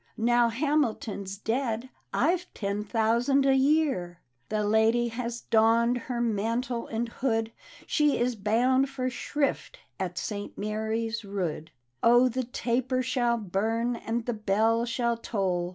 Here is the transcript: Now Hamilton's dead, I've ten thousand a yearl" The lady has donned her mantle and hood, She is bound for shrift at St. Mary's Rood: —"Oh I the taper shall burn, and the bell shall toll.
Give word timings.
Now 0.17 0.49
Hamilton's 0.49 1.37
dead, 1.37 1.91
I've 2.11 2.51
ten 2.55 2.83
thousand 2.83 3.45
a 3.45 3.53
yearl" 3.53 4.15
The 4.49 4.63
lady 4.63 5.09
has 5.09 5.41
donned 5.41 5.99
her 6.09 6.19
mantle 6.19 6.87
and 6.87 7.07
hood, 7.07 7.51
She 7.85 8.17
is 8.17 8.35
bound 8.35 8.89
for 8.89 9.11
shrift 9.11 9.77
at 9.99 10.17
St. 10.17 10.57
Mary's 10.57 11.23
Rood: 11.23 11.69
—"Oh 12.01 12.25
I 12.25 12.29
the 12.29 12.43
taper 12.45 13.03
shall 13.03 13.37
burn, 13.37 13.95
and 13.95 14.25
the 14.25 14.33
bell 14.33 14.85
shall 14.85 15.17
toll. 15.17 15.69